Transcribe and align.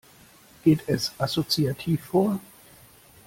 Geht 0.63 0.85
es 0.89 1.11
assoziativ 1.19 2.03
vor? 2.05 2.39